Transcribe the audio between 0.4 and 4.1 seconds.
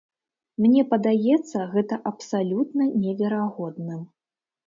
Мне падаецца гэта абсалютна неверагодным.